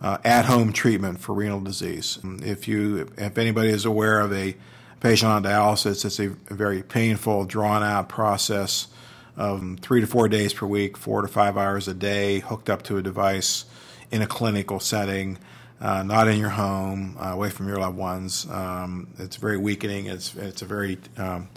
uh, 0.00 0.18
at-home 0.24 0.72
treatment 0.72 1.20
for 1.20 1.34
renal 1.34 1.60
disease. 1.60 2.18
If 2.42 2.68
you, 2.68 3.10
if 3.16 3.38
anybody 3.38 3.68
is 3.68 3.84
aware 3.84 4.20
of 4.20 4.32
a 4.32 4.56
patient 5.00 5.30
on 5.30 5.42
dialysis, 5.42 6.04
it's 6.04 6.20
a, 6.20 6.28
very 6.54 6.82
painful, 6.82 7.44
drawn-out 7.44 8.08
process 8.08 8.88
of 9.36 9.78
three 9.80 10.00
to 10.00 10.06
four 10.06 10.28
days 10.28 10.52
per 10.52 10.66
week, 10.66 10.96
four 10.96 11.22
to 11.22 11.28
five 11.28 11.56
hours 11.56 11.88
a 11.88 11.94
day, 11.94 12.40
hooked 12.40 12.70
up 12.70 12.82
to 12.84 12.96
a 12.96 13.02
device 13.02 13.64
in 14.10 14.22
a 14.22 14.26
clinical 14.26 14.80
setting, 14.80 15.38
uh, 15.80 16.02
not 16.02 16.28
in 16.28 16.38
your 16.38 16.50
home, 16.50 17.16
uh, 17.20 17.30
away 17.30 17.50
from 17.50 17.68
your 17.68 17.78
loved 17.78 17.96
ones. 17.96 18.46
Um, 18.50 19.08
it's 19.18 19.36
very 19.36 19.58
weakening. 19.58 20.06
It's 20.06 20.34
it's 20.34 20.62
a 20.62 20.66
very 20.66 20.98
um, 21.18 21.48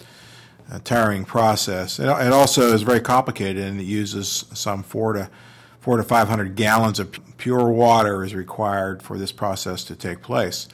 a 0.70 0.78
tiring 0.78 1.24
process. 1.24 1.98
It, 1.98 2.04
it 2.04 2.32
also 2.32 2.72
is 2.72 2.82
very 2.82 3.00
complicated 3.00 3.64
and 3.64 3.80
it 3.80 3.84
uses 3.84 4.44
some 4.52 4.82
four 4.82 5.14
to 5.14 5.30
four 5.80 5.96
to 5.96 6.02
500 6.02 6.54
gallons 6.56 7.00
of 7.00 7.18
pure 7.38 7.70
water 7.70 8.22
is 8.22 8.34
required 8.34 9.02
for 9.02 9.16
this 9.16 9.32
process 9.32 9.82
to 9.84 9.96
take 9.96 10.20
place. 10.22 10.68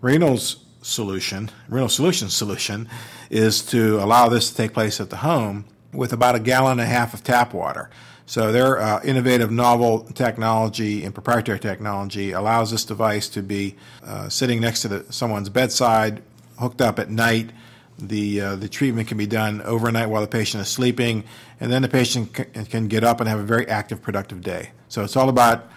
Renal's 0.00 0.64
solution, 0.80 1.50
Renal 1.68 1.88
solution 1.88 2.28
solution, 2.28 2.88
is 3.30 3.62
to 3.62 3.98
allow 3.98 4.28
this 4.28 4.50
to 4.50 4.56
take 4.56 4.72
place 4.72 5.00
at 5.00 5.10
the 5.10 5.16
home 5.16 5.64
with 5.94 6.12
about 6.12 6.34
a 6.34 6.40
gallon 6.40 6.72
and 6.72 6.82
a 6.82 6.86
half 6.86 7.14
of 7.14 7.22
tap 7.22 7.54
water. 7.54 7.90
So 8.26 8.52
their 8.52 8.80
uh, 8.80 9.02
innovative, 9.04 9.50
novel 9.50 10.00
technology 10.14 11.04
and 11.04 11.12
proprietary 11.12 11.60
technology 11.60 12.32
allows 12.32 12.70
this 12.70 12.84
device 12.84 13.28
to 13.30 13.42
be 13.42 13.76
uh, 14.02 14.28
sitting 14.28 14.60
next 14.60 14.82
to 14.82 14.88
the, 14.88 15.12
someone's 15.12 15.50
bedside, 15.50 16.22
hooked 16.58 16.80
up 16.80 16.98
at 16.98 17.10
night, 17.10 17.50
the 17.98 18.40
uh, 18.40 18.56
the 18.56 18.68
treatment 18.68 19.08
can 19.08 19.18
be 19.18 19.26
done 19.26 19.62
overnight 19.62 20.08
while 20.08 20.20
the 20.20 20.28
patient 20.28 20.60
is 20.60 20.68
sleeping, 20.68 21.24
and 21.60 21.70
then 21.70 21.82
the 21.82 21.88
patient 21.88 22.36
c- 22.36 22.44
can 22.64 22.88
get 22.88 23.04
up 23.04 23.20
and 23.20 23.28
have 23.28 23.38
a 23.38 23.44
very 23.44 23.68
active, 23.68 24.02
productive 24.02 24.40
day. 24.40 24.70
So 24.88 25.04
it's 25.04 25.16
all 25.16 25.28
about 25.28 25.70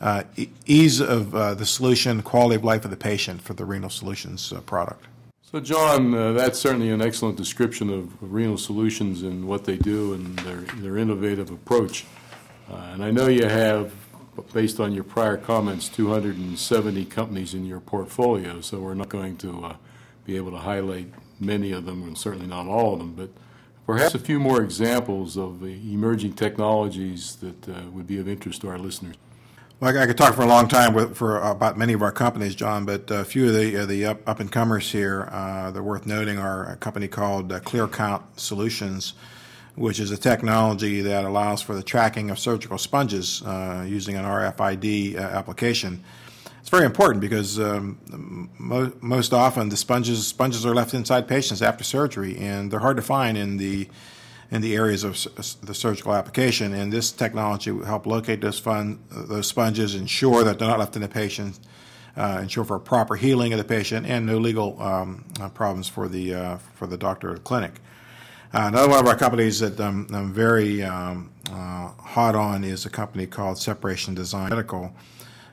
uh, 0.00 0.22
e- 0.36 0.50
ease 0.66 1.00
of 1.00 1.34
uh, 1.34 1.54
the 1.54 1.66
solution, 1.66 2.22
quality 2.22 2.56
of 2.56 2.64
life 2.64 2.84
of 2.84 2.90
the 2.90 2.96
patient 2.96 3.42
for 3.42 3.54
the 3.54 3.64
Renal 3.64 3.90
Solutions 3.90 4.52
uh, 4.52 4.60
product. 4.60 5.06
So, 5.54 5.60
John, 5.60 6.12
uh, 6.12 6.32
that's 6.32 6.58
certainly 6.58 6.90
an 6.90 7.00
excellent 7.00 7.36
description 7.36 7.88
of, 7.88 8.10
Renal 8.20 8.58
Solutions 8.58 9.22
and 9.22 9.46
what 9.46 9.64
they 9.64 9.76
do 9.76 10.12
and 10.14 10.36
their 10.40 10.62
their 10.82 10.96
innovative 10.96 11.52
approach. 11.52 12.06
Uh, 12.68 12.74
and 12.92 13.04
I 13.04 13.12
know 13.12 13.28
you 13.28 13.46
have, 13.46 13.92
based 14.52 14.80
on 14.80 14.92
your 14.92 15.04
prior 15.04 15.36
comments, 15.36 15.88
270 15.88 17.04
companies 17.04 17.54
in 17.54 17.64
your 17.64 17.78
portfolio. 17.78 18.62
So 18.62 18.80
we're 18.80 18.94
not 18.94 19.08
going 19.08 19.36
to 19.36 19.76
be 20.24 20.34
able 20.36 20.50
to 20.50 20.58
highlight 20.58 21.14
many 21.38 21.70
of 21.70 21.84
them, 21.84 22.02
and 22.02 22.18
certainly 22.18 22.48
not 22.48 22.66
all 22.66 22.94
of 22.94 22.98
them, 22.98 23.14
but 23.14 23.30
perhaps 23.86 24.16
a 24.16 24.18
few 24.18 24.40
more 24.40 24.60
examples 24.60 25.36
of 25.36 25.62
emerging 25.62 26.32
technologies 26.32 27.36
that 27.36 27.68
uh, 27.68 27.82
would 27.92 28.08
be 28.08 28.18
of 28.18 28.26
interest 28.26 28.62
to 28.62 28.68
our 28.70 28.78
listeners. 28.80 29.14
Well, 29.80 29.98
I 29.98 30.06
could 30.06 30.16
talk 30.16 30.34
for 30.34 30.42
a 30.42 30.46
long 30.46 30.68
time 30.68 30.94
with, 30.94 31.16
for 31.16 31.38
about 31.38 31.76
many 31.76 31.94
of 31.94 32.02
our 32.02 32.12
companies, 32.12 32.54
John, 32.54 32.84
but 32.84 33.10
a 33.10 33.24
few 33.24 33.48
of 33.48 33.54
the 33.54 33.76
uh, 33.78 33.86
the 33.86 34.06
up, 34.06 34.28
up 34.28 34.38
and 34.38 34.50
comers 34.50 34.92
here 34.92 35.28
uh, 35.32 35.72
that 35.72 35.78
are 35.80 35.82
worth 35.82 36.06
noting 36.06 36.38
are 36.38 36.70
a 36.70 36.76
company 36.76 37.08
called 37.08 37.52
uh, 37.52 37.58
ClearCount 37.58 38.22
Solutions, 38.36 39.14
which 39.74 39.98
is 39.98 40.12
a 40.12 40.16
technology 40.16 41.00
that 41.00 41.24
allows 41.24 41.60
for 41.60 41.74
the 41.74 41.82
tracking 41.82 42.30
of 42.30 42.38
surgical 42.38 42.78
sponges 42.78 43.42
uh, 43.42 43.84
using 43.86 44.14
an 44.14 44.24
RFID 44.24 45.16
uh, 45.16 45.18
application. 45.18 46.04
It's 46.60 46.70
very 46.70 46.84
important 46.86 47.20
because 47.20 47.58
um, 47.58 47.98
mo- 48.56 48.92
most 49.00 49.32
often 49.32 49.70
the 49.70 49.76
sponges 49.76 50.24
sponges 50.24 50.64
are 50.64 50.74
left 50.74 50.94
inside 50.94 51.26
patients 51.26 51.62
after 51.62 51.82
surgery, 51.82 52.38
and 52.38 52.70
they're 52.70 52.78
hard 52.78 52.96
to 52.96 53.02
find 53.02 53.36
in 53.36 53.56
the 53.56 53.88
in 54.50 54.60
the 54.60 54.74
areas 54.74 55.04
of 55.04 55.12
the 55.62 55.74
surgical 55.74 56.14
application. 56.14 56.72
And 56.72 56.92
this 56.92 57.12
technology 57.12 57.70
will 57.70 57.84
help 57.84 58.06
locate 58.06 58.40
those 58.40 58.58
fun, 58.58 59.02
those 59.10 59.46
sponges, 59.46 59.94
ensure 59.94 60.44
that 60.44 60.58
they're 60.58 60.68
not 60.68 60.78
left 60.78 60.96
in 60.96 61.02
the 61.02 61.08
patient, 61.08 61.58
uh, 62.16 62.40
ensure 62.42 62.64
for 62.64 62.78
proper 62.78 63.16
healing 63.16 63.52
of 63.52 63.58
the 63.58 63.64
patient, 63.64 64.06
and 64.06 64.26
no 64.26 64.38
legal 64.38 64.80
um, 64.80 65.24
uh, 65.40 65.48
problems 65.48 65.88
for 65.88 66.08
the 66.08 66.34
uh, 66.34 66.56
for 66.74 66.86
the 66.86 66.96
doctor 66.96 67.30
or 67.30 67.34
the 67.34 67.40
clinic. 67.40 67.80
Uh, 68.52 68.68
another 68.68 68.88
one 68.88 69.00
of 69.00 69.06
our 69.06 69.16
companies 69.16 69.58
that 69.58 69.80
I'm, 69.80 70.06
I'm 70.14 70.32
very 70.32 70.84
um, 70.84 71.32
uh, 71.50 71.88
hot 71.98 72.36
on 72.36 72.62
is 72.62 72.86
a 72.86 72.90
company 72.90 73.26
called 73.26 73.58
Separation 73.58 74.14
Design 74.14 74.50
Medical. 74.50 74.94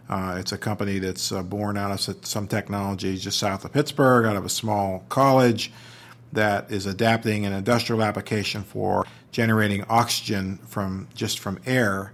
Uh, 0.07 0.35
it's 0.37 0.51
a 0.51 0.57
company 0.57 0.99
that's 0.99 1.31
born 1.31 1.77
out 1.77 1.89
of 1.89 2.25
some 2.25 2.47
technology 2.47 3.17
just 3.17 3.39
south 3.39 3.65
of 3.65 3.71
Pittsburgh, 3.71 4.25
out 4.25 4.35
of 4.35 4.45
a 4.45 4.49
small 4.49 5.03
college 5.09 5.71
that 6.33 6.71
is 6.71 6.85
adapting 6.85 7.45
an 7.45 7.53
industrial 7.53 8.03
application 8.03 8.63
for 8.63 9.05
generating 9.31 9.83
oxygen 9.89 10.57
from 10.67 11.07
just 11.13 11.39
from 11.39 11.59
air 11.65 12.13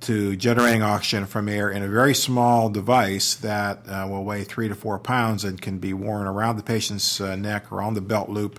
to 0.00 0.34
generating 0.36 0.82
oxygen 0.82 1.26
from 1.26 1.48
air 1.48 1.70
in 1.70 1.82
a 1.82 1.88
very 1.88 2.14
small 2.14 2.68
device 2.68 3.36
that 3.36 3.78
uh, 3.88 4.06
will 4.08 4.24
weigh 4.24 4.42
three 4.42 4.68
to 4.68 4.74
four 4.74 4.98
pounds 4.98 5.44
and 5.44 5.62
can 5.62 5.78
be 5.78 5.92
worn 5.92 6.26
around 6.26 6.56
the 6.56 6.62
patient's 6.62 7.20
uh, 7.20 7.36
neck 7.36 7.70
or 7.70 7.80
on 7.80 7.94
the 7.94 8.00
belt 8.00 8.28
loop 8.28 8.58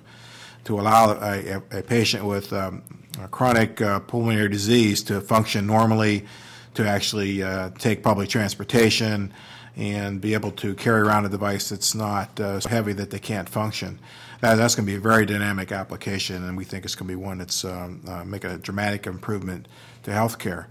to 0.63 0.79
allow 0.79 1.11
a, 1.11 1.61
a, 1.71 1.83
patient 1.83 2.23
with 2.23 2.53
um, 2.53 2.81
a 3.21 3.27
chronic 3.27 3.81
uh, 3.81 3.99
pulmonary 3.99 4.47
disease 4.47 5.03
to 5.03 5.19
function 5.19 5.67
normally 5.67 6.25
to 6.73 6.87
actually 6.87 7.43
uh, 7.43 7.69
take 7.77 8.01
public 8.01 8.29
transportation 8.29 9.33
and 9.75 10.21
be 10.21 10.33
able 10.33 10.51
to 10.51 10.73
carry 10.75 11.01
around 11.01 11.25
a 11.25 11.29
device 11.29 11.69
that's 11.69 11.93
not 11.93 12.39
uh, 12.39 12.59
so 12.59 12.69
heavy 12.69 12.93
that 12.93 13.09
they 13.09 13.19
can't 13.19 13.49
function. 13.49 13.99
That, 14.43 14.55
that's 14.55 14.75
going 14.75 14.85
to 14.85 14.91
be 14.91 14.97
a 14.97 14.99
very 14.99 15.25
dynamic 15.25 15.71
application, 15.71 16.43
and 16.43 16.57
we 16.57 16.65
think 16.65 16.83
it's 16.83 16.95
going 16.95 17.07
to 17.07 17.15
be 17.17 17.23
one 17.23 17.37
that's 17.37 17.63
um, 17.63 18.03
uh, 18.05 18.25
making 18.25 18.51
a 18.51 18.57
dramatic 18.57 19.07
improvement 19.07 19.69
to 20.03 20.11
healthcare. 20.11 20.65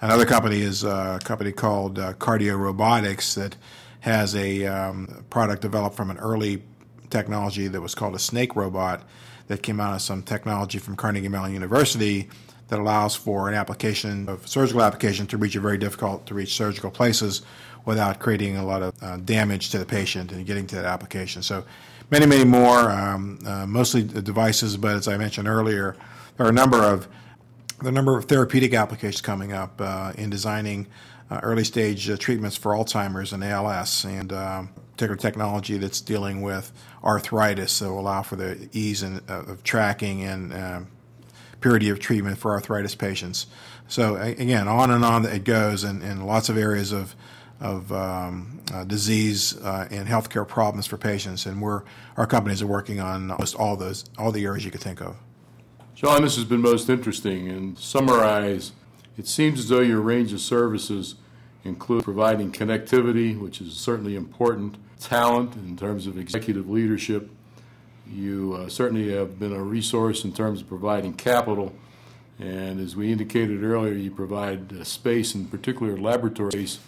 Another 0.00 0.26
company 0.26 0.60
is 0.62 0.82
a 0.82 1.20
company 1.22 1.52
called 1.52 2.00
uh, 2.00 2.14
Cardio 2.14 2.58
Robotics 2.58 3.36
that 3.36 3.54
has 4.00 4.34
a 4.34 4.66
um, 4.66 5.24
product 5.30 5.62
developed 5.62 5.96
from 5.96 6.10
an 6.10 6.18
early 6.18 6.64
technology 7.08 7.68
that 7.68 7.80
was 7.80 7.94
called 7.94 8.16
a 8.16 8.18
snake 8.18 8.56
robot 8.56 9.04
that 9.46 9.62
came 9.62 9.78
out 9.78 9.94
of 9.94 10.02
some 10.02 10.20
technology 10.20 10.80
from 10.80 10.96
Carnegie 10.96 11.28
Mellon 11.28 11.52
University 11.52 12.28
that 12.66 12.80
allows 12.80 13.14
for 13.14 13.48
an 13.48 13.54
application 13.54 14.28
of 14.28 14.48
surgical 14.48 14.82
application 14.82 15.28
to 15.28 15.36
reach 15.36 15.54
a 15.54 15.60
very 15.60 15.78
difficult 15.78 16.26
to 16.26 16.34
reach 16.34 16.54
surgical 16.54 16.90
places 16.90 17.42
without 17.84 18.18
creating 18.18 18.56
a 18.56 18.66
lot 18.66 18.82
of 18.82 18.92
uh, 19.00 19.18
damage 19.18 19.70
to 19.70 19.78
the 19.78 19.86
patient 19.86 20.32
and 20.32 20.44
getting 20.46 20.66
to 20.66 20.74
that 20.74 20.84
application. 20.84 21.44
So 21.44 21.64
many, 22.10 22.26
many 22.26 22.44
more, 22.44 22.90
um, 22.90 23.38
uh, 23.46 23.66
mostly 23.66 24.02
devices, 24.02 24.76
but 24.76 24.94
as 24.94 25.08
I 25.08 25.16
mentioned 25.16 25.48
earlier, 25.48 25.96
there 26.36 26.46
are 26.46 26.50
a 26.50 26.52
number 26.52 26.82
of 26.82 27.08
the 27.80 27.92
number 27.92 28.16
of 28.16 28.26
therapeutic 28.26 28.72
applications 28.72 29.20
coming 29.20 29.52
up 29.52 29.80
uh, 29.80 30.12
in 30.16 30.30
designing 30.30 30.86
uh, 31.30 31.40
early 31.42 31.64
stage 31.64 32.08
uh, 32.08 32.16
treatments 32.16 32.56
for 32.56 32.72
Alzheimer's 32.72 33.32
and 33.32 33.42
ALS, 33.42 34.04
and 34.04 34.32
um, 34.32 34.70
particular 34.92 35.16
technology 35.16 35.76
that's 35.76 36.00
dealing 36.00 36.40
with 36.40 36.72
arthritis 37.02 37.78
that 37.80 37.90
will 37.90 38.00
allow 38.00 38.22
for 38.22 38.36
the 38.36 38.68
ease 38.72 39.02
in, 39.02 39.20
uh, 39.28 39.42
of 39.46 39.62
tracking 39.64 40.22
and 40.22 40.54
um, 40.54 40.86
purity 41.60 41.88
of 41.88 41.98
treatment 41.98 42.38
for 42.38 42.52
arthritis 42.52 42.94
patients. 42.94 43.46
So 43.88 44.16
again, 44.16 44.68
on 44.68 44.90
and 44.90 45.04
on 45.04 45.26
it 45.26 45.44
goes, 45.44 45.84
in, 45.84 46.00
in 46.02 46.24
lots 46.24 46.48
of 46.48 46.56
areas 46.56 46.92
of 46.92 47.14
of 47.60 47.90
um, 47.92 48.60
uh, 48.72 48.84
disease 48.84 49.56
uh, 49.58 49.88
and 49.90 50.08
healthcare 50.08 50.46
problems 50.46 50.86
for 50.86 50.96
patients, 50.96 51.46
and 51.46 51.60
we're 51.62 51.82
our 52.16 52.26
companies 52.26 52.62
are 52.62 52.66
working 52.66 53.00
on 53.00 53.30
almost 53.30 53.54
all 53.54 53.76
those 53.76 54.04
all 54.18 54.32
the 54.32 54.44
areas 54.44 54.64
you 54.64 54.70
could 54.70 54.80
think 54.80 55.00
of. 55.00 55.16
John, 55.94 56.22
this 56.22 56.34
has 56.36 56.44
been 56.44 56.60
most 56.60 56.90
interesting. 56.90 57.48
And 57.48 57.78
summarize, 57.78 58.72
it 59.16 59.28
seems 59.28 59.60
as 59.60 59.68
though 59.68 59.80
your 59.80 60.00
range 60.00 60.32
of 60.32 60.40
services 60.40 61.14
include 61.62 62.04
providing 62.04 62.50
connectivity, 62.52 63.38
which 63.38 63.60
is 63.60 63.74
certainly 63.74 64.16
important, 64.16 64.76
talent 64.98 65.54
in 65.54 65.76
terms 65.76 66.06
of 66.06 66.18
executive 66.18 66.68
leadership. 66.68 67.30
You 68.10 68.54
uh, 68.58 68.68
certainly 68.68 69.12
have 69.14 69.38
been 69.38 69.52
a 69.52 69.62
resource 69.62 70.24
in 70.24 70.32
terms 70.32 70.60
of 70.60 70.68
providing 70.68 71.14
capital. 71.14 71.72
And 72.38 72.80
as 72.80 72.96
we 72.96 73.12
indicated 73.12 73.62
earlier, 73.62 73.94
you 73.94 74.10
provide 74.10 74.72
uh, 74.72 74.82
space, 74.84 75.34
in 75.34 75.46
particular 75.46 75.96
laboratory 75.96 76.66
space, 76.66 76.80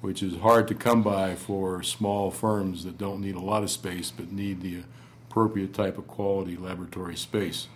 which 0.00 0.22
is 0.22 0.36
hard 0.38 0.68
to 0.68 0.74
come 0.74 1.02
by 1.02 1.34
for 1.34 1.82
small 1.82 2.30
firms 2.30 2.84
that 2.84 2.98
don't 2.98 3.20
need 3.20 3.34
a 3.34 3.40
lot 3.40 3.62
of 3.62 3.70
space 3.70 4.10
but 4.10 4.30
need 4.30 4.60
the 4.60 4.82
appropriate 5.28 5.74
type 5.74 5.98
of 5.98 6.06
quality 6.06 6.56
laboratory 6.56 7.16
space. 7.16 7.68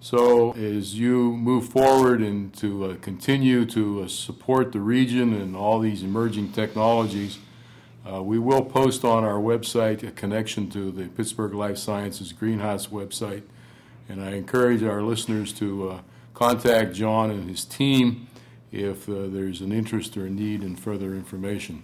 So 0.00 0.52
as 0.52 0.98
you 0.98 1.32
move 1.36 1.68
forward 1.68 2.20
and 2.20 2.54
to 2.58 2.84
uh, 2.84 2.96
continue 2.96 3.64
to 3.66 4.02
uh, 4.02 4.08
support 4.08 4.70
the 4.70 4.80
region 4.80 5.34
and 5.34 5.56
all 5.56 5.80
these 5.80 6.04
emerging 6.04 6.52
technologies, 6.52 7.38
uh, 8.10 8.22
we 8.22 8.38
will 8.38 8.64
post 8.64 9.04
on 9.04 9.24
our 9.24 9.40
website 9.40 10.06
a 10.06 10.12
connection 10.12 10.70
to 10.70 10.92
the 10.92 11.08
Pittsburgh 11.08 11.52
Life 11.52 11.78
Sciences 11.78 12.32
Greenhouse 12.32 12.86
website. 12.86 13.42
And 14.08 14.22
I 14.22 14.34
encourage 14.34 14.82
our 14.84 15.02
listeners 15.02 15.52
to 15.54 15.90
uh, 15.90 16.00
contact 16.32 16.94
John 16.94 17.30
and 17.30 17.50
his 17.50 17.64
team 17.64 18.28
if 18.72 19.08
uh, 19.08 19.26
there's 19.28 19.60
an 19.60 19.72
interest 19.72 20.16
or 20.16 20.26
a 20.26 20.30
need 20.30 20.62
in 20.62 20.76
further 20.76 21.14
information. 21.14 21.82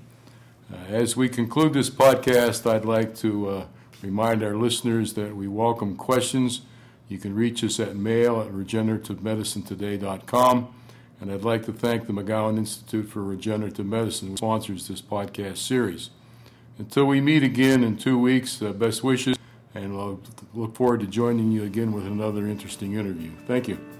Uh, 0.72 0.76
as 0.88 1.16
we 1.16 1.28
conclude 1.28 1.72
this 1.72 1.90
podcast, 1.90 2.70
I'd 2.70 2.84
like 2.84 3.14
to 3.16 3.66
remind 4.02 4.42
our 4.42 4.56
listeners 4.56 5.14
that 5.14 5.36
we 5.36 5.48
welcome 5.48 5.96
questions 5.96 6.62
you 7.08 7.18
can 7.18 7.34
reach 7.34 7.64
us 7.64 7.80
at 7.80 7.96
mail 7.96 8.40
at 8.40 8.48
regenerativemedicinetoday.com. 8.48 10.74
And 11.20 11.30
I'd 11.30 11.42
like 11.42 11.66
to 11.66 11.72
thank 11.72 12.06
the 12.06 12.12
McGowan 12.12 12.58
Institute 12.58 13.08
for 13.08 13.22
Regenerative 13.22 13.86
Medicine, 13.86 14.30
which 14.30 14.38
sponsors 14.38 14.88
this 14.88 15.00
podcast 15.00 15.58
series. 15.58 16.10
Until 16.78 17.04
we 17.04 17.20
meet 17.20 17.44
again 17.44 17.84
in 17.84 17.96
two 17.96 18.18
weeks, 18.18 18.60
uh, 18.60 18.72
best 18.72 19.04
wishes, 19.04 19.36
and 19.74 19.96
we'll 19.96 20.20
look 20.54 20.74
forward 20.74 20.98
to 21.00 21.06
joining 21.06 21.52
you 21.52 21.62
again 21.62 21.92
with 21.92 22.04
another 22.04 22.48
interesting 22.48 22.94
interview. 22.94 23.30
Thank 23.46 23.68
you. 23.68 23.93